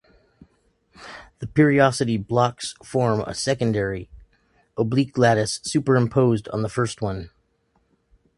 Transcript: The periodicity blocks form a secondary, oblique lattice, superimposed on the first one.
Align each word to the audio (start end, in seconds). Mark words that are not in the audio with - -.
The 1.37 1.45
periodicity 1.45 2.17
blocks 2.17 2.73
form 2.83 3.19
a 3.21 3.35
secondary, 3.35 4.09
oblique 4.75 5.15
lattice, 5.15 5.59
superimposed 5.61 6.47
on 6.49 6.63
the 6.63 6.69
first 6.69 7.03
one. 7.03 7.29